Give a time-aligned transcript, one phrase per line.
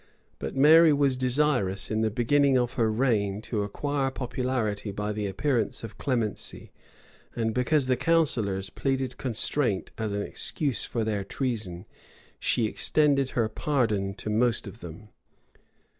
[0.39, 5.27] But Mary was desirous, in the beginning of her reign, to acquire popularity by the
[5.27, 6.71] appearance of clemency;
[7.35, 11.85] and because the counsellors pleaded constraint as an excuse for their treason,
[12.39, 15.09] she extended her pardon to most of them.